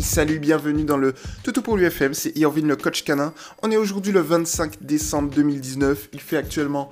[0.00, 3.32] Salut, bienvenue dans le Toutou pour l'UFM, c'est Irvin le coach canin.
[3.62, 6.90] On est aujourd'hui le 25 décembre 2019, il fait actuellement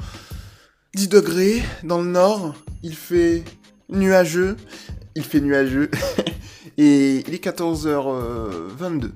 [0.94, 3.44] 10 degrés dans le nord, il fait
[3.90, 4.56] nuageux,
[5.14, 5.90] il fait nuageux,
[6.78, 9.10] et il est 14h22.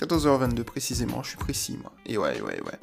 [0.00, 1.92] 14h22 précisément, je suis précis moi.
[2.06, 2.78] Et ouais, ouais, ouais.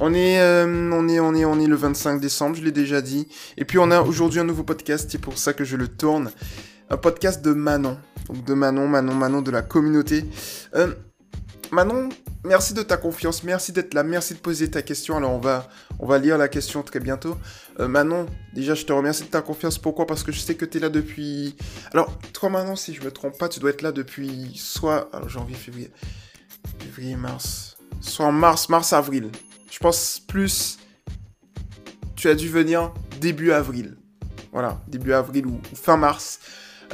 [0.00, 3.00] On est, euh, on est, on est, on est le 25 décembre, je l'ai déjà
[3.00, 3.26] dit.
[3.56, 6.30] Et puis on a aujourd'hui un nouveau podcast, c'est pour ça que je le tourne.
[6.92, 7.98] Un podcast de Manon.
[8.28, 10.24] Donc de Manon, Manon, Manon de la communauté.
[10.74, 10.94] Euh,
[11.70, 12.10] Manon,
[12.44, 15.16] merci de ta confiance, merci d'être là, merci de poser ta question.
[15.16, 15.68] Alors on va,
[15.98, 17.38] on va lire la question très bientôt.
[17.80, 19.78] Euh, Manon, déjà je te remercie de ta confiance.
[19.78, 20.06] Pourquoi?
[20.06, 21.56] Parce que je sais que tu es là depuis...
[21.92, 25.08] Alors toi Manon, si je me trompe pas, tu dois être là depuis soit...
[25.12, 25.90] Alors janvier, février
[26.78, 27.76] février, mars.
[28.00, 29.30] Soit en mars, mars, avril.
[29.70, 30.78] Je pense plus.
[32.16, 33.96] Tu as dû venir début avril.
[34.52, 36.40] Voilà, début avril ou, fin mars.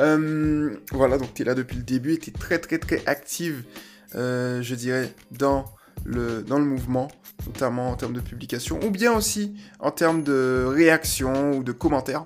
[0.01, 3.65] Euh, voilà, donc tu es là depuis le début et tu très très très active,
[4.15, 5.65] euh, je dirais, dans
[6.05, 7.09] le, dans le mouvement,
[7.47, 12.25] notamment en termes de publication, ou bien aussi en termes de réaction ou de commentaires.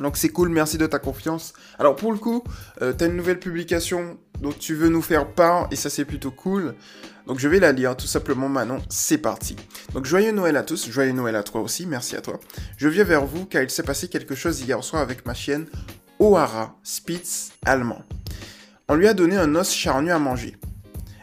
[0.00, 1.52] Donc c'est cool, merci de ta confiance.
[1.78, 2.42] Alors pour le coup,
[2.80, 6.04] euh, tu as une nouvelle publication dont tu veux nous faire part et ça c'est
[6.04, 6.74] plutôt cool.
[7.26, 9.54] Donc je vais la lire tout simplement Manon, c'est parti.
[9.94, 12.40] Donc joyeux Noël à tous, joyeux Noël à toi aussi, merci à toi.
[12.78, 15.66] Je viens vers vous car il s'est passé quelque chose hier soir avec ma chienne
[16.22, 18.04] O'Hara Spitz allemand.
[18.88, 20.56] On lui a donné un os charnu à manger.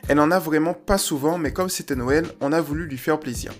[0.10, 3.18] Elle en a vraiment pas souvent mais comme c'était Noël, on a voulu lui faire
[3.18, 3.54] plaisir.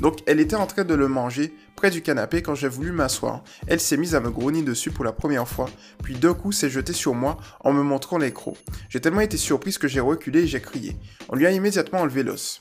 [0.00, 3.44] Donc elle était en train de le manger près du canapé quand j'ai voulu m'asseoir.
[3.68, 5.70] Elle s'est mise à me grogner dessus pour la première fois,
[6.02, 8.58] puis d'un coup s'est jetée sur moi en me montrant les crocs.
[8.88, 10.96] J'ai tellement été surprise que j'ai reculé et j'ai crié.
[11.28, 12.60] On lui a immédiatement enlevé l'os.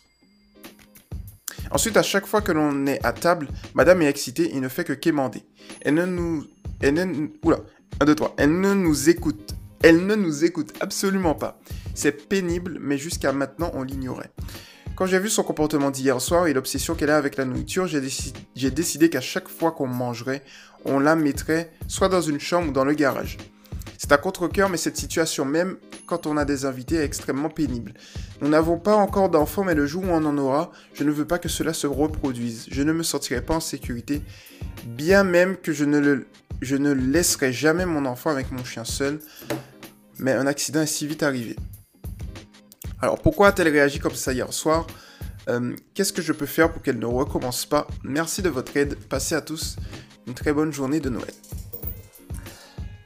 [1.72, 4.84] Ensuite, à chaque fois que l'on est à table, madame est excitée et ne fait
[4.84, 5.42] que quémander.
[5.82, 6.46] Elle ne nous...
[6.82, 7.30] Elle.
[7.44, 7.60] Oula,
[8.00, 8.34] un, deux, trois.
[8.38, 9.56] Elle ne nous écoute.
[9.84, 11.60] Elle ne nous écoute absolument pas.
[11.94, 14.32] C'est pénible, mais jusqu'à maintenant, on l'ignorait.
[14.96, 18.72] Quand j'ai vu son comportement d'hier soir et l'obsession qu'elle a avec la nourriture, j'ai
[18.72, 20.44] décidé, qu'à chaque fois qu'on mangerait,
[20.86, 23.38] on la mettrait soit dans une chambre ou dans le garage.
[24.02, 27.94] C'est à contre-coeur, mais cette situation même, quand on a des invités, est extrêmement pénible.
[28.42, 31.28] Nous n'avons pas encore d'enfants, mais le jour où on en aura, je ne veux
[31.28, 32.66] pas que cela se reproduise.
[32.72, 34.24] Je ne me sentirai pas en sécurité,
[34.86, 36.26] bien même que je ne, le,
[36.62, 39.20] je ne laisserai jamais mon enfant avec mon chien seul.
[40.18, 41.56] Mais un accident est si vite arrivé.
[43.04, 44.88] Alors pourquoi a-t-elle réagi comme ça hier soir?
[45.48, 47.86] Euh, Qu'est-ce que je peux faire pour qu'elle ne recommence pas?
[48.04, 48.96] Merci de votre aide.
[48.96, 49.76] Passez à tous
[50.26, 51.34] une très bonne journée de Noël.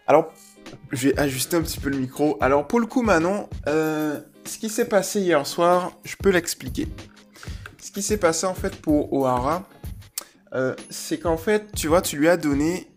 [0.07, 0.31] Alors,
[0.91, 2.37] je vais ajuster un petit peu le micro.
[2.41, 6.87] Alors pour le coup Manon, euh, ce qui s'est passé hier soir, je peux l'expliquer.
[7.81, 9.67] Ce qui s'est passé en fait pour O'Hara,
[10.53, 12.87] euh, c'est qu'en fait, tu vois, tu lui as donné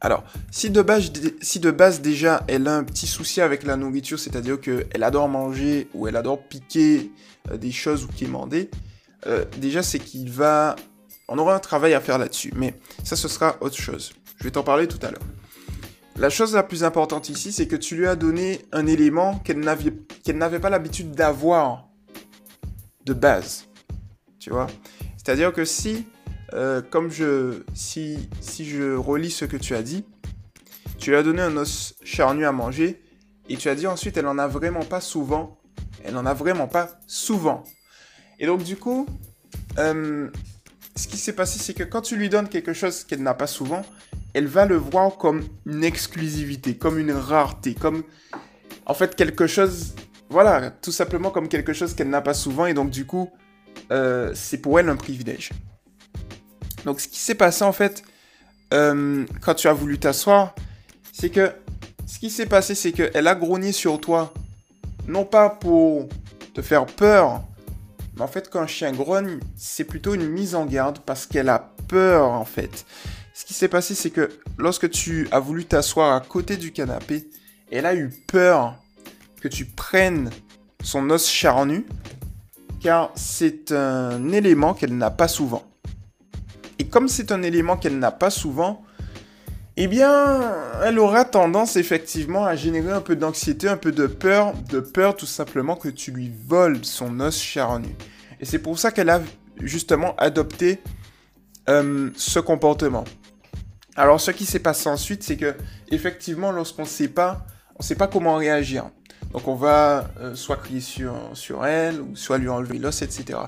[0.00, 1.10] alors, si de, base,
[1.40, 5.30] si de base déjà elle a un petit souci avec la nourriture, c'est-à-dire qu'elle adore
[5.30, 7.10] manger ou elle adore piquer
[7.50, 8.70] euh, des choses ou quémander,
[9.56, 10.76] déjà c'est qu'il va...
[11.28, 14.12] On aura un travail à faire là-dessus, mais ça ce sera autre chose.
[14.36, 15.22] Je vais t'en parler tout à l'heure.
[16.16, 19.58] La chose la plus importante ici, c'est que tu lui as donné un élément qu'elle
[19.60, 21.88] n'avait pas l'habitude d'avoir
[23.04, 23.66] de base.
[24.38, 24.68] Tu vois?
[25.16, 26.06] C'est-à-dire que si
[26.54, 30.04] euh, comme je, si, si je relis ce que tu as dit,
[30.98, 33.02] tu lui as donné un os charnu à manger
[33.48, 35.58] et tu as dit ensuite elle en a vraiment pas souvent.
[36.04, 37.64] Elle en a vraiment pas souvent.
[38.38, 39.06] Et donc du coup,
[39.78, 40.30] euh,
[40.94, 43.48] ce qui s'est passé, c'est que quand tu lui donnes quelque chose qu'elle n'a pas
[43.48, 43.82] souvent,
[44.34, 48.02] elle va le voir comme une exclusivité, comme une rareté, comme
[48.84, 49.94] en fait quelque chose,
[50.28, 53.30] voilà, tout simplement comme quelque chose qu'elle n'a pas souvent et donc du coup,
[53.92, 55.50] euh, c'est pour elle un privilège.
[56.84, 58.02] Donc ce qui s'est passé en fait,
[58.74, 60.54] euh, quand tu as voulu t'asseoir,
[61.12, 61.52] c'est que
[62.06, 64.34] ce qui s'est passé, c'est qu'elle a grogné sur toi,
[65.06, 66.08] non pas pour
[66.54, 67.42] te faire peur,
[68.16, 71.48] mais en fait quand un chien grogne, c'est plutôt une mise en garde parce qu'elle
[71.48, 72.84] a peur en fait.
[73.36, 77.28] Ce qui s'est passé, c'est que lorsque tu as voulu t'asseoir à côté du canapé,
[77.68, 78.76] elle a eu peur
[79.40, 80.30] que tu prennes
[80.84, 81.84] son os charnu,
[82.80, 85.64] car c'est un élément qu'elle n'a pas souvent.
[86.78, 88.84] Et comme c'est un élément qu'elle n'a pas souvent,
[89.76, 90.54] eh bien,
[90.84, 95.16] elle aura tendance effectivement à générer un peu d'anxiété, un peu de peur, de peur
[95.16, 97.96] tout simplement que tu lui voles son os charnu.
[98.38, 99.20] Et c'est pour ça qu'elle a
[99.60, 100.80] justement adopté
[101.68, 103.02] euh, ce comportement.
[103.96, 105.54] Alors, ce qui s'est passé ensuite, c'est que
[105.88, 107.46] effectivement, lorsqu'on ne sait pas,
[107.78, 108.90] on sait pas comment réagir.
[109.32, 113.38] Donc, on va euh, soit crier sur, sur elle, ou soit lui enlever l'os, etc.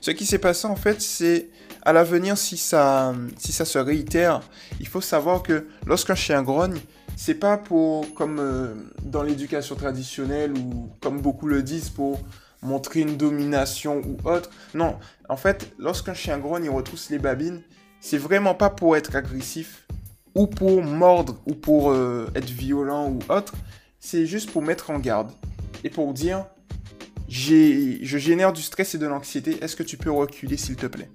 [0.00, 1.48] Ce qui s'est passé en fait, c'est
[1.82, 4.40] à l'avenir, si ça, si ça se réitère,
[4.80, 6.78] il faut savoir que lorsqu'un chien grogne,
[7.16, 12.20] c'est pas pour, comme euh, dans l'éducation traditionnelle ou comme beaucoup le disent, pour
[12.62, 14.50] montrer une domination ou autre.
[14.74, 14.98] Non,
[15.28, 17.62] en fait, lorsqu'un chien grogne, il retrousse les babines,
[18.00, 19.83] c'est vraiment pas pour être agressif
[20.34, 23.54] ou pour mordre ou pour euh, être violent ou autre.
[24.00, 25.30] C'est juste pour mettre en garde
[25.82, 26.46] et pour dire
[27.28, 29.62] je génère du stress et de l'anxiété.
[29.62, 31.10] Est-ce que tu peux reculer s'il te plaît?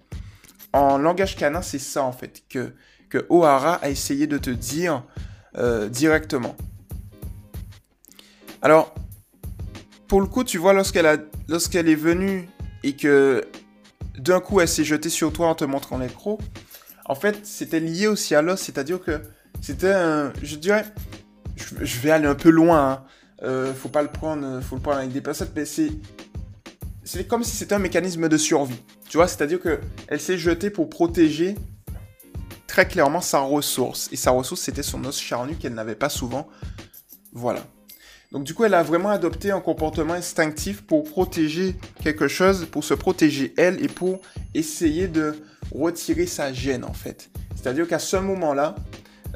[0.74, 2.74] En langage canin, c'est ça en fait que,
[3.10, 5.04] que O'Hara a essayé de te dire
[5.58, 6.56] euh, directement.
[8.62, 8.94] Alors,
[10.08, 11.08] pour le coup, tu vois, lorsqu'elle
[11.90, 12.50] est venue
[12.84, 13.48] et que
[14.18, 16.40] d'un coup elle s'est jetée sur toi en te montrant l'écro,
[17.10, 19.20] en fait, c'était lié aussi à l'os, c'est-à-dire que
[19.62, 20.86] c'était un, je dirais,
[21.56, 23.04] je, vais aller un peu loin, hein.
[23.42, 25.90] euh, faut pas le prendre, faut le prendre avec des pincettes, mais c'est,
[27.04, 28.80] c'est comme si c'était un mécanisme de survie,
[29.10, 31.56] tu vois, c'est-à-dire que elle s'est jetée pour protéger
[32.68, 36.48] très clairement sa ressource, et sa ressource c'était son os charnu qu'elle n'avait pas souvent,
[37.34, 37.66] voilà.
[38.32, 42.84] Donc du coup, elle a vraiment adopté un comportement instinctif pour protéger quelque chose, pour
[42.84, 44.22] se protéger elle et pour
[44.54, 45.34] essayer de
[45.72, 47.30] retirer sa gêne en fait.
[47.56, 48.76] C'est-à-dire qu'à ce moment-là,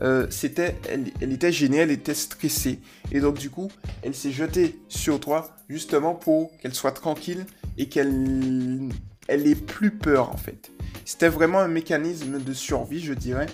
[0.02, 2.80] euh, c'était, elle, était gênée, elle était stressée.
[3.12, 3.70] Et donc du coup,
[4.02, 7.46] elle s'est jetée sur toi justement pour qu'elle soit tranquille
[7.78, 8.90] et qu'elle
[9.28, 10.72] elle ait plus peur en fait.
[11.06, 13.48] C'était vraiment un mécanisme de survie, je dirais,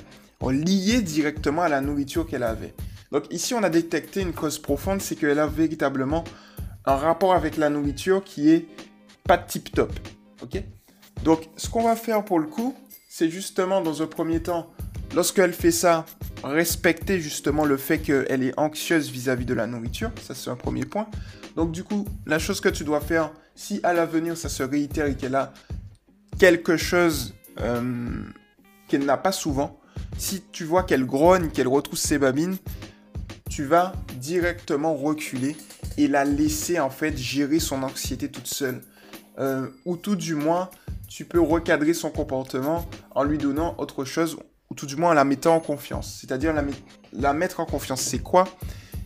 [0.47, 2.73] lié directement à la nourriture qu'elle avait.
[3.11, 6.23] Donc ici, on a détecté une cause profonde, c'est qu'elle a véritablement
[6.85, 8.65] un rapport avec la nourriture qui est
[9.23, 9.91] pas tip top.
[10.41, 10.63] Ok?
[11.23, 12.75] Donc ce qu'on va faire pour le coup,
[13.07, 14.71] c'est justement dans un premier temps,
[15.15, 16.05] lorsqu'elle fait ça,
[16.43, 20.11] respecter justement le fait qu'elle est anxieuse vis-à-vis de la nourriture.
[20.21, 21.07] Ça, c'est un premier point.
[21.55, 25.07] Donc du coup, la chose que tu dois faire, si à l'avenir ça se réitère
[25.07, 25.53] et qu'elle a
[26.37, 28.21] quelque chose euh,
[28.87, 29.79] qu'elle n'a pas souvent,
[30.17, 32.57] si tu vois qu'elle grogne, qu'elle retrousse ses babines,
[33.49, 35.57] tu vas directement reculer
[35.97, 38.81] et la laisser en fait gérer son anxiété toute seule.
[39.39, 40.69] Euh, ou tout du moins,
[41.09, 44.37] tu peux recadrer son comportement en lui donnant autre chose,
[44.69, 46.19] ou tout du moins en la mettant en confiance.
[46.21, 46.53] C'est-à-dire
[47.13, 48.47] la, mettre en confiance, c'est quoi?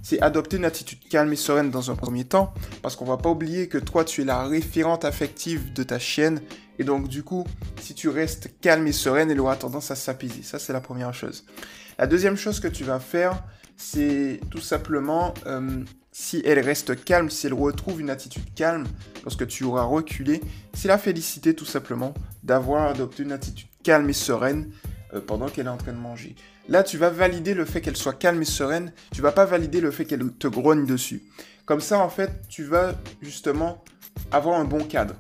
[0.02, 3.30] C'est adopter une attitude calme et sereine dans un premier temps, parce qu'on va pas
[3.30, 6.42] oublier que toi, tu es la référente affective de ta chienne,
[6.78, 7.46] et donc du coup,
[7.80, 10.44] si tu restes calme et sereine, elle aura tendance à s'apaiser.
[10.44, 11.46] Ça, c'est la première chose.
[11.98, 13.42] La deuxième chose que tu vas faire,
[13.78, 18.86] c'est tout simplement, euh, si elle reste calme, si elle retrouve une attitude calme
[19.24, 20.42] lorsque tu auras reculé,
[20.74, 22.14] c'est la féliciter tout simplement
[22.44, 24.72] d'avoir adopté une attitude calme et sereine
[25.14, 26.36] euh, pendant qu'elle est en train de manger.
[26.70, 29.82] Là, tu vas valider le fait qu'elle soit calme et sereine, tu vas pas valider
[29.82, 31.24] le fait qu'elle te grogne dessus.
[31.66, 33.84] Comme ça, en fait, tu vas justement
[34.32, 35.16] avoir un bon cadre.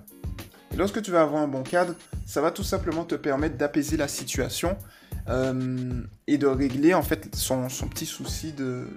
[0.72, 1.96] Et lorsque tu vas avoir un bon cadre,
[2.28, 4.78] ça va tout simplement te permettre d'apaiser la situation
[5.28, 8.88] euh, et de régler en fait son, petit souci de,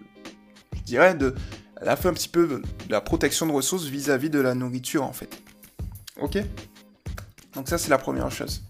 [0.75, 1.34] je dirais, de,
[1.81, 5.05] elle a fait un petit peu de la protection de ressources vis-à-vis de la nourriture
[5.05, 5.43] en fait.
[6.20, 6.38] Ok
[7.55, 8.62] Donc ça c'est la première chose.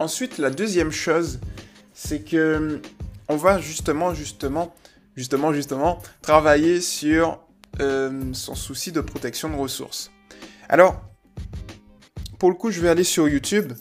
[0.00, 1.40] Ensuite, la deuxième chose,
[1.92, 2.80] c'est que
[3.28, 4.74] on va justement, justement,
[5.14, 7.38] justement, justement, travailler sur
[7.80, 10.10] euh, son souci de protection de ressources.
[10.70, 11.02] Alors,
[12.38, 13.74] pour le coup, je vais aller sur YouTube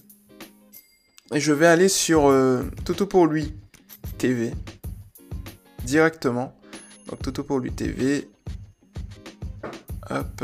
[1.34, 3.54] et je vais aller sur euh, Toto pour lui
[4.18, 4.52] TV
[5.86, 6.59] directement.
[7.10, 8.30] Donc Toto pour lui TV.
[10.10, 10.44] Hop.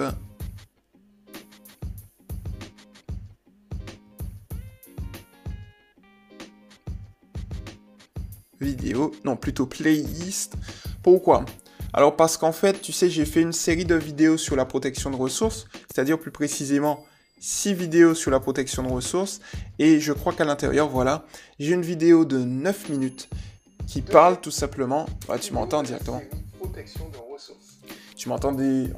[8.60, 9.14] Vidéo.
[9.24, 10.56] Non, plutôt playlist.
[11.04, 11.46] Pourquoi?
[11.94, 15.12] Alors parce qu'en fait, tu sais, j'ai fait une série de vidéos sur la protection
[15.12, 17.06] de ressources, c'est-à-dire plus précisément
[17.40, 19.40] 6 vidéos sur la protection de ressources
[19.80, 21.26] et je crois qu'à l'intérieur, voilà,
[21.60, 23.30] j'ai une vidéo de 9 minutes
[23.88, 25.06] qui parle tout simplement,
[25.40, 26.22] tu m'entends directement.
[26.76, 27.80] De ressources.
[28.18, 28.90] Tu m'entends des,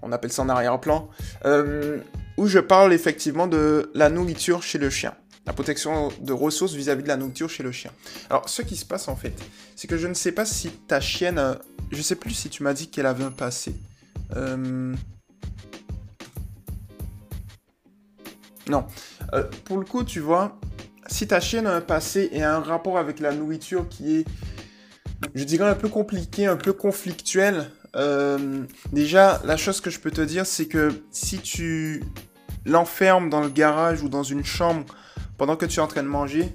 [0.00, 1.10] on appelle ça en arrière-plan,
[1.44, 2.00] euh,
[2.38, 5.14] où je parle effectivement de la nourriture chez le chien.
[5.44, 7.90] La protection de ressources vis-à-vis de la nourriture chez le chien.
[8.30, 9.34] Alors, ce qui se passe en fait,
[9.76, 11.56] c'est que je ne sais pas si ta chienne, euh,
[11.90, 13.74] je sais plus si tu m'as dit qu'elle avait un passé.
[14.36, 14.94] Euh,
[18.66, 18.86] Non.
[19.64, 20.58] Pour le coup, tu vois,
[21.06, 24.24] si ta chienne a un passé et un rapport avec la nourriture qui est,
[25.34, 30.10] je dirais, un peu compliqué, un peu conflictuel, euh, déjà, la chose que je peux
[30.10, 32.02] te dire, c'est que si tu
[32.64, 34.84] l'enfermes dans le garage ou dans une chambre
[35.36, 36.52] pendant que tu es en train de manger,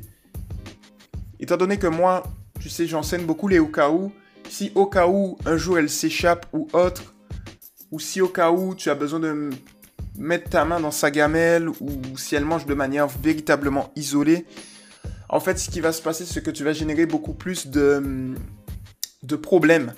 [1.40, 2.24] étant donné que moi,
[2.60, 4.12] tu sais, j'enseigne beaucoup les au cas où,
[4.50, 7.16] si au cas où un jour elle s'échappe ou autre,
[7.92, 9.50] ou si au cas où tu as besoin de
[10.18, 14.46] mettre ta main dans sa gamelle ou si elle mange de manière véritablement isolée,
[15.34, 18.36] en fait, ce qui va se passer, c'est que tu vas générer beaucoup plus de,
[19.24, 19.94] de problème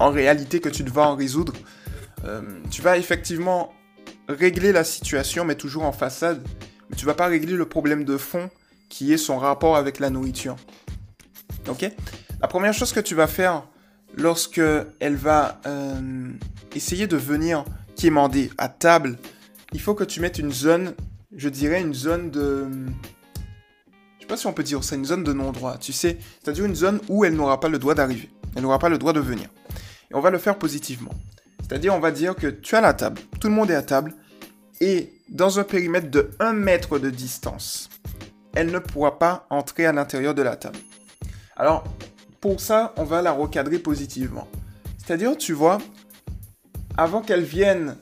[0.00, 1.52] en réalité que tu devras en résoudre.
[2.24, 3.70] Euh, tu vas effectivement
[4.30, 6.42] régler la situation, mais toujours en façade.
[6.88, 8.48] Mais tu vas pas régler le problème de fond
[8.88, 10.56] qui est son rapport avec la nourriture.
[11.68, 11.84] Ok?
[12.40, 13.64] La première chose que tu vas faire
[14.16, 14.62] lorsque
[15.00, 16.30] elle va euh,
[16.74, 19.18] essayer de venir quémander à table,
[19.74, 20.94] il faut que tu mettes une zone,
[21.36, 22.68] je dirais une zone de...
[24.22, 26.64] Je sais pas si on peut dire ça, une zone de non-droit, tu sais, c'est-à-dire
[26.64, 29.18] une zone où elle n'aura pas le droit d'arriver, elle n'aura pas le droit de
[29.18, 29.48] venir.
[30.12, 31.10] Et on va le faire positivement.
[31.60, 34.14] C'est-à-dire, on va dire que tu as la table, tout le monde est à table,
[34.80, 37.90] et dans un périmètre de 1 mètre de distance,
[38.54, 40.78] elle ne pourra pas entrer à l'intérieur de la table.
[41.56, 41.82] Alors,
[42.40, 44.46] pour ça, on va la recadrer positivement.
[45.04, 45.78] C'est-à-dire, tu vois,
[46.96, 47.96] avant qu'elle vienne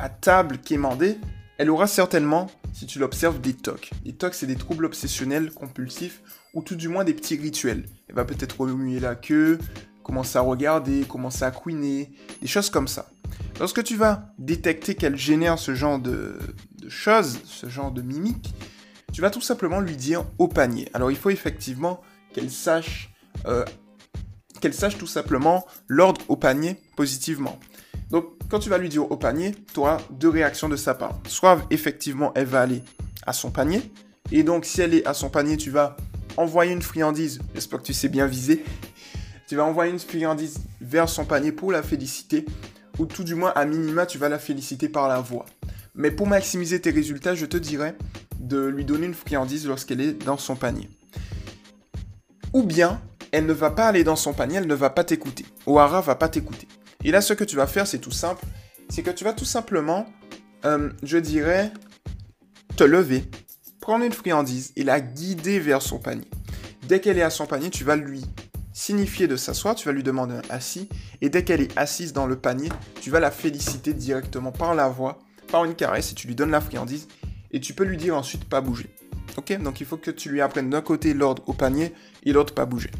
[0.00, 1.16] à table quémander,
[1.58, 3.90] elle aura certainement, si tu l'observes, des tocs.
[4.04, 7.86] Les tocs, c'est des troubles obsessionnels compulsifs, ou tout du moins des petits rituels.
[8.08, 9.58] Elle va peut-être remuer la queue,
[10.02, 13.08] commencer à regarder, commencer à couiner, des choses comme ça.
[13.58, 16.38] Lorsque tu vas détecter qu'elle génère ce genre de,
[16.88, 18.54] choses, ce genre de mimiques,
[19.12, 20.88] tu vas tout simplement lui dire au panier.
[20.92, 22.00] Alors il faut effectivement
[22.32, 23.12] qu'elle sache,
[23.46, 23.64] euh,
[24.60, 27.58] qu'elle sache tout simplement l'ordre au panier positivement.
[28.48, 31.18] Quand tu vas lui dire au panier, tu auras deux réactions de sa part.
[31.26, 32.82] Soit effectivement elle va aller
[33.26, 33.92] à son panier,
[34.32, 35.96] et donc si elle est à son panier, tu vas
[36.36, 38.64] envoyer une friandise, j'espère que tu sais bien viser,
[39.48, 42.44] tu vas envoyer une friandise vers son panier pour la féliciter,
[42.98, 45.46] ou tout du moins à minima, tu vas la féliciter par la voix.
[45.94, 47.96] Mais pour maximiser tes résultats, je te dirais
[48.38, 50.90] de lui donner une friandise lorsqu'elle est dans son panier.
[52.52, 53.00] Ou bien,
[53.32, 55.46] elle ne va pas aller dans son panier, elle ne va pas t'écouter.
[55.66, 56.68] O'Hara va pas t'écouter.
[57.04, 58.44] Et là, ce que tu vas faire, c'est tout simple.
[58.88, 60.06] C'est que tu vas tout simplement,
[60.64, 61.70] euh, je dirais,
[62.76, 63.24] te lever,
[63.80, 66.28] prendre une friandise et la guider vers son panier.
[66.88, 68.24] Dès qu'elle est à son panier, tu vas lui
[68.72, 70.88] signifier de s'asseoir, tu vas lui demander un assis,
[71.20, 72.68] et dès qu'elle est assise dans le panier,
[73.00, 75.18] tu vas la féliciter directement par la voix,
[75.50, 77.06] par une caresse, et tu lui donnes la friandise,
[77.52, 78.92] et tu peux lui dire ensuite pas bouger.
[79.36, 79.56] Ok?
[79.62, 81.94] Donc il faut que tu lui apprennes d'un côté l'ordre au panier,
[82.24, 82.90] et l'autre pas bouger.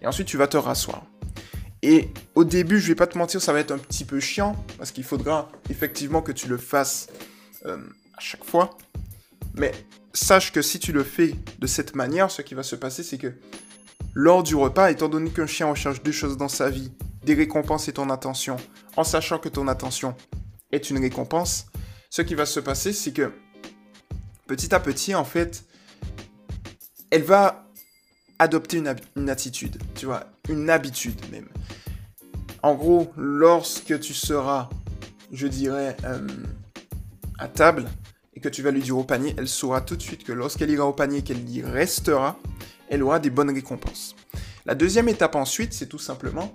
[0.00, 1.04] Et ensuite tu vas te rasseoir.
[1.82, 4.56] Et au début, je vais pas te mentir, ça va être un petit peu chiant,
[4.78, 7.08] parce qu'il faudra effectivement que tu le fasses
[7.66, 7.78] euh,
[8.16, 8.76] à chaque fois.
[9.54, 9.72] Mais
[10.12, 13.18] sache que si tu le fais de cette manière, ce qui va se passer, c'est
[13.18, 13.32] que
[14.14, 16.90] lors du repas, étant donné qu'un chien recherche deux choses dans sa vie,
[17.24, 18.56] des récompenses et ton attention,
[18.96, 20.16] en sachant que ton attention
[20.72, 21.66] est une récompense,
[22.10, 23.32] ce qui va se passer, c'est que
[24.46, 25.64] petit à petit, en fait,
[27.10, 27.68] elle va
[28.38, 28.78] adopter
[29.16, 31.48] une, attitude, tu vois, une habitude même.
[32.62, 34.68] En gros, lorsque tu seras,
[35.32, 36.26] je dirais, euh,
[37.38, 37.86] à table
[38.34, 40.70] et que tu vas lui dire au panier, elle saura tout de suite que lorsqu'elle
[40.70, 42.38] ira au panier, qu'elle y restera,
[42.88, 44.16] elle aura des bonnes récompenses.
[44.66, 46.52] La deuxième étape ensuite, c'est tout simplement,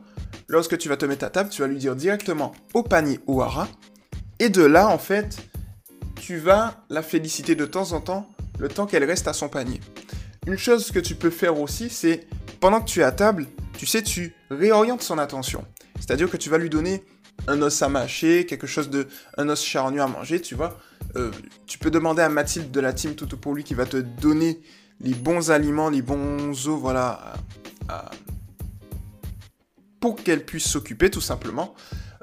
[0.48, 3.68] lorsque tu vas te mettre à table, tu vas lui dire directement au panier Ohara,
[4.40, 5.38] et de là, en fait,
[6.20, 9.80] tu vas la féliciter de temps en temps, le temps qu'elle reste à son panier.
[10.46, 12.28] Une chose que tu peux faire aussi, c'est,
[12.60, 15.66] pendant que tu es à table, tu sais, tu réorientes son attention.
[16.00, 17.04] C'est-à-dire que tu vas lui donner
[17.48, 20.80] un os à mâcher, quelque chose de, un os charnu à manger, tu vois.
[21.16, 21.32] Euh,
[21.68, 24.62] tu peux demander à Mathilde de la team Tout pour lui qui va te donner
[25.00, 27.34] les bons aliments, les bons os, voilà,
[30.00, 31.74] pour qu'elle puisse s'occuper tout simplement.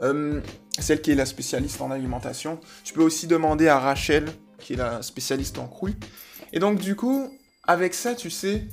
[0.02, 0.40] Euh,
[0.78, 2.58] celle qui est la spécialiste en alimentation.
[2.84, 4.26] Tu peux aussi demander à Rachel,
[4.58, 5.94] qui est la spécialiste en cru.
[6.52, 7.30] Et donc du coup,
[7.66, 8.66] avec ça, tu sais,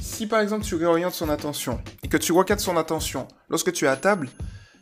[0.00, 3.84] si par exemple tu réorientes son attention et que tu recadres son attention lorsque tu
[3.84, 4.28] es à table,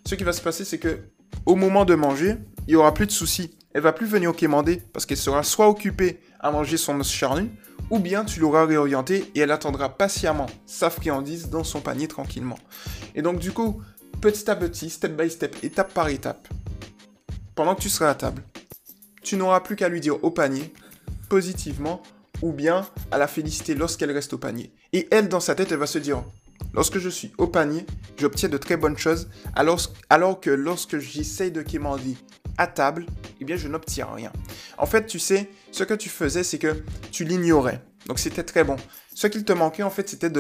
[0.06, 1.00] ce qui va se passer, c'est que
[1.44, 3.58] au moment de manger, il y aura plus de soucis.
[3.74, 7.50] Elle va plus venir quémander parce qu'elle sera soit occupée à manger son os charnu,
[7.90, 12.58] ou bien tu l'auras réorienté et elle attendra patiemment sa friandise dans son panier tranquillement.
[13.14, 13.82] Et donc du coup,
[14.20, 16.48] petit à petit, step by step, étape par étape,
[17.54, 18.42] pendant que tu seras à table,
[19.22, 20.72] tu n'auras plus qu'à lui dire au panier,
[21.28, 22.02] positivement,
[22.42, 24.72] ou bien à la féliciter lorsqu'elle reste au panier.
[24.92, 26.22] Et elle, dans sa tête, elle va se dire,
[26.72, 27.84] lorsque je suis au panier,
[28.18, 32.16] j'obtiens de très bonnes choses, alors, que lorsque j'essaye de quémander
[32.56, 33.06] à table,
[33.40, 34.32] eh bien, je n'obtiens rien.
[34.78, 37.82] En fait, tu sais, ce que tu faisais, c'est que tu l'ignorais.
[38.06, 38.76] Donc, c'était très bon.
[39.14, 40.30] Ce qu'il te manquait, en fait, c'était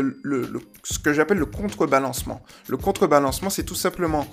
[0.84, 2.42] ce que j'appelle le contrebalancement.
[2.68, 4.26] Le contrebalancement, c'est tout simplement,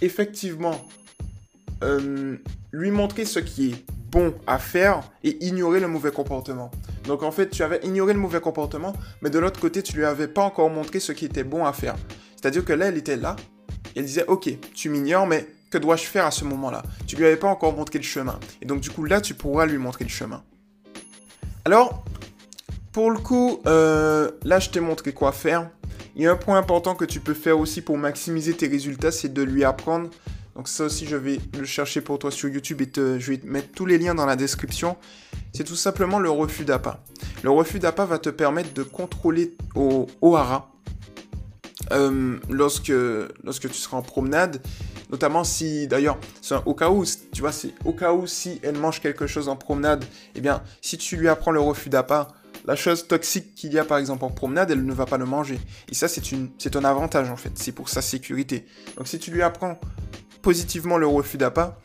[0.00, 0.86] effectivement,
[1.82, 2.36] euh,
[2.70, 6.70] lui montrer ce qui est bon à faire et ignorer le mauvais comportement.
[7.04, 8.92] Donc en fait, tu avais ignoré le mauvais comportement,
[9.22, 11.72] mais de l'autre côté, tu lui avais pas encore montré ce qui était bon à
[11.72, 11.96] faire.
[12.36, 13.34] C'est-à-dire que là, elle était là,
[13.96, 16.82] elle disait, ok, tu m'ignores, mais que dois-je faire à ce moment-là?
[17.06, 18.38] Tu lui avais pas encore montré le chemin.
[18.60, 20.42] Et donc du coup là, tu pourras lui montrer le chemin.
[21.64, 22.04] Alors,
[22.92, 25.70] pour le coup, euh, là je t'ai montré quoi faire.
[26.14, 29.10] Il y a un point important que tu peux faire aussi pour maximiser tes résultats,
[29.10, 30.10] c'est de lui apprendre.
[30.54, 33.46] Donc ça aussi, je vais le chercher pour toi sur YouTube et je vais te
[33.46, 34.96] mettre tous les liens dans la description.
[35.52, 37.02] C'est tout simplement le refus d'appât.
[37.42, 40.06] Le refus d'appât va te permettre de contrôler au,
[40.36, 40.70] hara
[41.92, 42.92] euh, lorsque,
[43.42, 44.62] lorsque tu seras en promenade.
[45.10, 46.18] Notamment si, d'ailleurs,
[46.64, 49.56] au cas où, tu vois, c'est au cas où si elle mange quelque chose en
[49.56, 50.04] promenade,
[50.34, 52.28] eh bien, si tu lui apprends le refus d'appât,
[52.64, 55.26] la chose toxique qu'il y a par exemple en promenade, elle ne va pas le
[55.26, 55.58] manger.
[55.90, 58.64] Et ça, c'est un avantage en fait, c'est pour sa sécurité.
[58.96, 59.78] Donc si tu lui apprends
[60.42, 61.78] positivement le refus d'appât,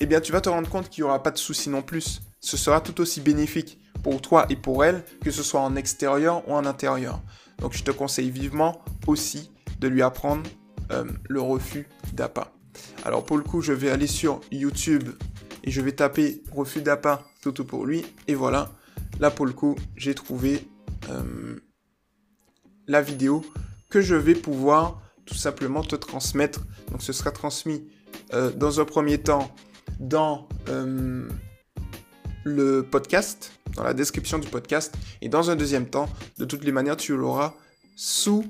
[0.00, 2.22] eh bien tu vas te rendre compte qu'il n'y aura pas de souci non plus.
[2.40, 6.48] Ce sera tout aussi bénéfique pour toi et pour elle, que ce soit en extérieur
[6.48, 7.20] ou en intérieur.
[7.58, 9.50] Donc je te conseille vivement aussi
[9.80, 10.48] de lui apprendre
[10.92, 12.52] euh, le refus d'appât.
[13.04, 15.10] Alors pour le coup, je vais aller sur YouTube
[15.64, 18.04] et je vais taper refus d'appât tout pour lui.
[18.26, 18.70] Et voilà,
[19.20, 20.66] là pour le coup, j'ai trouvé
[21.08, 21.56] euh,
[22.86, 23.44] la vidéo
[23.90, 26.60] que je vais pouvoir tout simplement te transmettre.
[26.90, 27.86] Donc ce sera transmis
[28.32, 29.54] euh, dans un premier temps
[30.00, 30.46] dans
[32.44, 34.94] le podcast, dans la description du podcast.
[35.22, 36.08] Et dans un deuxième temps,
[36.38, 37.54] de toutes les manières, tu l'auras
[37.96, 38.44] sous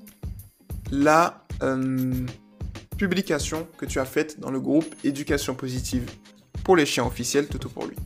[0.91, 2.27] la euh,
[2.97, 6.11] publication que tu as faite dans le groupe Éducation positive
[6.65, 7.97] pour les chiens officiels, tout pour lui.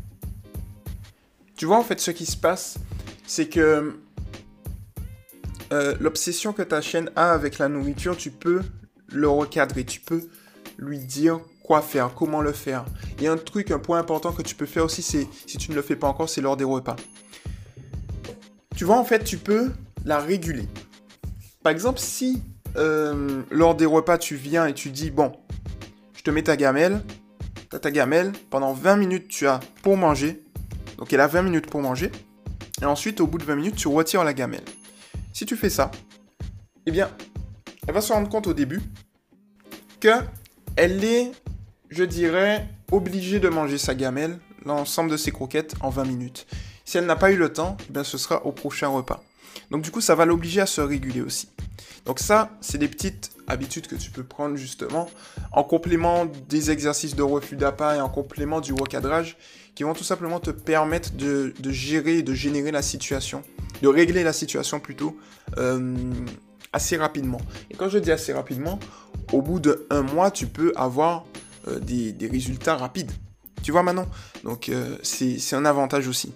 [1.57, 2.79] Tu vois, en fait, ce qui se passe,
[3.27, 3.99] c'est que
[5.73, 8.63] euh, l'obsession que ta chienne a avec la nourriture, tu peux
[9.09, 10.23] le recadrer, tu peux
[10.79, 12.85] lui dire quoi faire, comment le faire.
[13.21, 15.77] Et un truc, un point important que tu peux faire aussi, c'est, si tu ne
[15.77, 16.97] le fais pas encore, c'est lors des repas.
[18.77, 19.73] Tu vois, en fait, tu peux
[20.05, 20.69] la réguler.
[21.63, 22.43] Par exemple, si
[22.77, 25.33] euh, lors des repas, tu viens et tu dis, bon,
[26.15, 27.03] je te mets ta gamelle,
[27.73, 30.43] as ta gamelle, pendant 20 minutes, tu as pour manger.
[30.99, 32.11] Donc elle a 20 minutes pour manger.
[32.81, 34.65] Et ensuite, au bout de 20 minutes, tu retires la gamelle.
[35.33, 35.91] Si tu fais ça,
[36.87, 37.11] eh bien,
[37.87, 38.83] elle va se rendre compte au début
[40.01, 40.11] que
[40.77, 41.33] elle est,
[41.93, 46.47] je dirais, obligée de manger sa gamelle, l'ensemble de ses croquettes, en 20 minutes.
[46.85, 49.23] Si elle n'a pas eu le temps, eh ce sera au prochain repas.
[49.71, 51.49] Donc du coup, ça va l'obliger à se réguler aussi.
[52.07, 55.09] Donc ça, c'est des petites habitudes que tu peux prendre justement
[55.53, 59.37] en complément des exercices de refus d'appât et en complément du recadrage
[59.75, 63.43] qui vont tout simplement te permettre de, gérer et de générer la situation,
[63.83, 65.17] de régler la situation plutôt
[65.59, 65.95] euh,
[66.73, 67.41] assez rapidement.
[67.71, 68.79] Et quand je dis assez rapidement,
[69.33, 71.25] au bout d'un mois, tu peux avoir
[71.69, 73.13] euh, des, résultats rapides.
[73.63, 74.09] Tu vois maintenant
[74.43, 76.33] Donc euh, c'est un avantage aussi.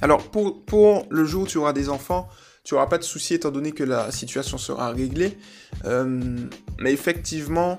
[0.00, 2.28] Alors pour, pour le jour où tu auras des enfants,
[2.64, 5.36] tu n'auras pas de souci étant donné que la situation sera réglée.
[5.84, 6.48] Euh,
[6.78, 7.76] mais effectivement,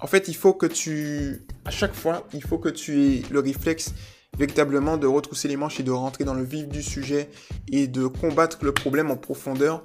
[0.00, 3.40] en fait, il faut que tu, à chaque fois, il faut que tu aies le
[3.40, 3.92] réflexe
[4.38, 7.28] véritablement de retrousser les manches et de rentrer dans le vif du sujet
[7.70, 9.84] et de combattre le problème en profondeur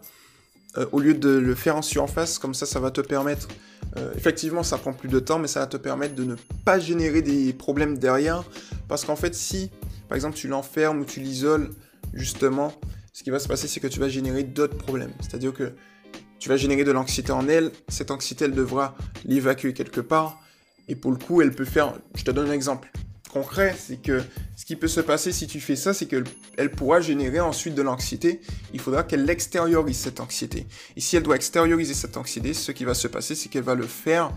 [0.91, 2.37] au lieu de le faire en surface.
[2.37, 3.47] Comme ça, ça va te permettre,
[3.95, 6.79] euh, effectivement, ça prend plus de temps, mais ça va te permettre de ne pas
[6.79, 8.43] générer des problèmes derrière.
[8.87, 9.71] Parce qu'en fait, si,
[10.09, 11.69] par exemple, tu l'enfermes ou tu l'isoles,
[12.13, 12.73] justement,
[13.13, 15.11] ce qui va se passer, c'est que tu vas générer d'autres problèmes.
[15.21, 15.71] C'est-à-dire que
[16.39, 17.71] tu vas générer de l'anxiété en elle.
[17.87, 18.95] Cette anxiété, elle devra
[19.25, 20.41] l'évacuer quelque part.
[20.87, 21.93] Et pour le coup, elle peut faire.
[22.15, 22.91] Je te donne un exemple
[23.27, 23.75] concret.
[23.77, 24.23] C'est que
[24.55, 27.81] ce qui peut se passer si tu fais ça, c'est qu'elle pourra générer ensuite de
[27.81, 28.41] l'anxiété.
[28.73, 30.67] Il faudra qu'elle extériorise cette anxiété.
[30.95, 33.75] Et si elle doit extérioriser cette anxiété, ce qui va se passer, c'est qu'elle va
[33.75, 34.31] le faire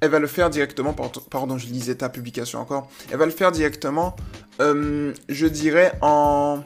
[0.00, 0.94] elle va le faire directement,
[1.30, 4.14] pardon, je lisais ta publication encore, elle va le faire directement,
[4.60, 6.62] euh, je dirais, en,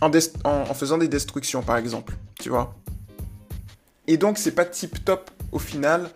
[0.00, 2.74] en, faisant des destructions, par exemple, tu vois.
[4.08, 6.10] Et donc, c'est pas tip top au final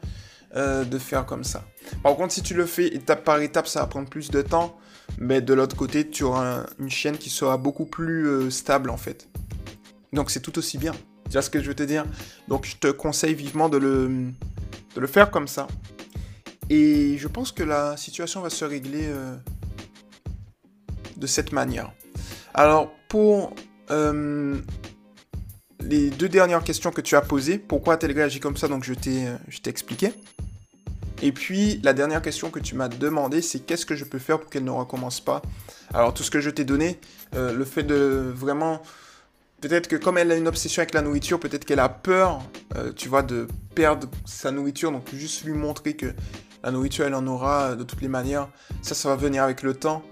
[0.56, 1.64] euh, de faire comme ça.
[2.02, 4.78] Par contre, si tu le fais étape par étape, ça va prendre plus de temps.
[5.18, 8.96] Mais de l'autre côté, tu auras une chaîne qui sera beaucoup plus euh, stable en
[8.96, 9.28] fait.
[10.12, 10.92] Donc c'est tout aussi bien.
[11.30, 12.04] Tu ce que je veux te dire?
[12.48, 15.66] Donc je te conseille vivement de le, faire comme ça.
[16.70, 19.36] Et je pense que la situation va se régler euh,
[21.16, 21.92] de cette manière.
[22.54, 23.54] Alors pour
[23.90, 24.56] euh,
[25.80, 27.58] les deux dernières questions que tu as posées.
[27.58, 28.68] Pourquoi a-t-elle réagi comme ça?
[28.68, 30.12] Donc je t'ai expliqué.
[31.22, 34.38] Et puis la dernière question que tu m'as demandé, c'est qu'est-ce que je peux faire
[34.40, 35.42] pour qu'elle ne recommence pas?
[35.94, 37.00] Alors tout ce que je t'ai donné,
[37.34, 38.82] euh, le fait de vraiment...
[39.60, 42.42] Peut-être que comme elle a une obsession avec la nourriture, peut-être qu'elle a peur,
[42.94, 44.92] tu vois, de perdre sa nourriture.
[44.92, 46.12] Donc juste lui montrer que
[46.62, 48.48] la nourriture, elle en aura de toutes les manières.
[48.82, 50.02] Ça, ça va venir avec le temps.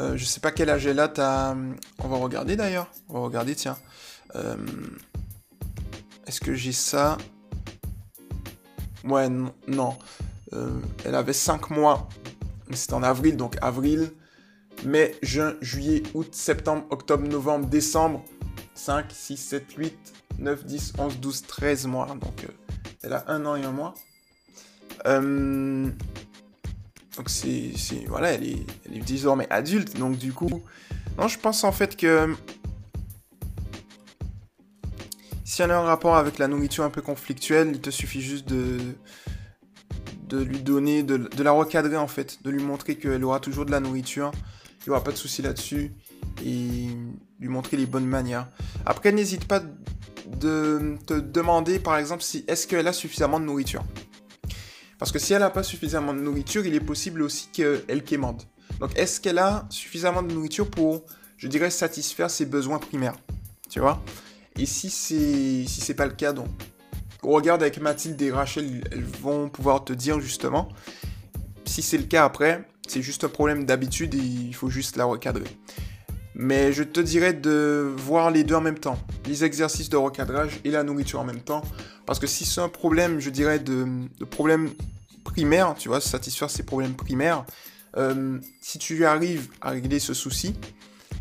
[0.00, 1.54] Euh, je sais pas quel âge elle a, t'as...
[1.98, 2.90] On va regarder d'ailleurs.
[3.08, 3.76] On va regarder, tiens.
[4.36, 4.56] Euh,
[6.26, 7.18] est-ce que j'ai ça?
[9.04, 9.28] Ouais,
[9.68, 9.96] non.
[10.54, 10.70] Euh,
[11.04, 12.08] elle avait 5 mois.
[12.72, 14.12] C'était en avril, donc avril,
[14.84, 18.24] mai, juin, juillet, août, septembre, octobre, novembre, décembre.
[18.74, 22.06] 5, 6, 7, 8, 9, 10, 11, 12, 13 mois.
[22.06, 22.48] Donc, euh,
[23.02, 23.94] elle a un an et un mois.
[25.06, 25.88] Euh,
[27.16, 27.72] donc, c'est.
[28.08, 29.96] Voilà, elle est, elle est désormais adulte.
[29.98, 30.62] Donc, du coup.
[31.18, 32.34] Non, je pense en fait que.
[35.44, 38.48] Si elle a un rapport avec la nourriture un peu conflictuelle, il te suffit juste
[38.48, 38.78] de.
[40.28, 41.02] De lui donner.
[41.02, 42.38] de, la recadrer en fait.
[42.42, 44.32] De lui montrer qu'elle aura toujours de la nourriture.
[44.80, 45.92] Il n'y aura pas de souci là-dessus.
[46.44, 46.88] Et
[47.40, 48.48] lui montrer les bonnes manières.
[48.86, 49.62] Après, n'hésite pas
[50.26, 53.84] de te demander, par exemple, si est-ce qu'elle a suffisamment de nourriture.
[54.98, 58.42] Parce que si elle n'a pas suffisamment de nourriture, il est possible aussi qu'elle quémande.
[58.80, 61.04] Donc, est-ce qu'elle a suffisamment de nourriture pour,
[61.36, 63.16] je dirais, satisfaire ses besoins primaires?
[63.68, 64.02] Tu vois?
[64.58, 66.48] Et si c'est si pas le cas, donc,
[67.32, 70.68] regarde avec Mathilde et Rachel, elles vont pouvoir te dire justement.
[71.64, 75.04] Si c'est le cas après, c'est juste un problème d'habitude et il faut juste la
[75.04, 75.44] recadrer.
[76.34, 78.98] Mais je te dirais de voir les deux en même temps.
[79.26, 81.62] Les exercices de recadrage et la nourriture en même temps.
[82.06, 83.86] Parce que si c'est un problème, je dirais, de,
[84.30, 84.70] problème
[85.22, 87.44] primaire, tu vois, satisfaire ces problèmes primaires,
[87.96, 90.56] euh, si tu arrives à régler ce souci,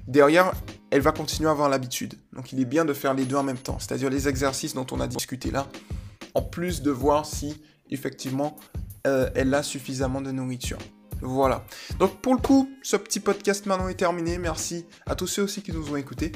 [0.08, 0.52] derrière,
[0.94, 2.14] elle va continuer à avoir l'habitude.
[2.34, 3.80] Donc il est bien de faire les deux en même temps.
[3.80, 5.68] C'est-à-dire les exercices dont on a discuté là,
[6.36, 8.56] en plus de voir si effectivement
[9.08, 10.78] euh, elle a suffisamment de nourriture.
[11.20, 11.66] Voilà.
[11.98, 14.38] Donc pour le coup, ce petit podcast maintenant est terminé.
[14.38, 16.32] Merci à tous ceux aussi qui nous ont écoutés.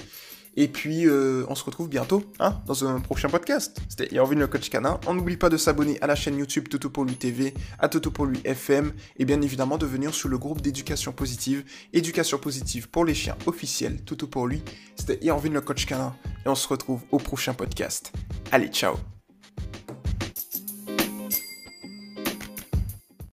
[0.58, 3.80] Et puis, euh, on se retrouve bientôt hein, dans un prochain podcast.
[3.90, 5.00] C'était Irvine le coach canin.
[5.06, 8.10] On n'oublie pas de s'abonner à la chaîne YouTube Toto pour lui TV, à Toto
[8.10, 12.90] pour lui FM, et bien évidemment de venir sur le groupe d'éducation positive, éducation positive
[12.90, 14.64] pour les chiens officiels, Toto pour lui.
[14.96, 18.12] C'était Irvine le coach canin, et on se retrouve au prochain podcast.
[18.52, 18.96] Allez, ciao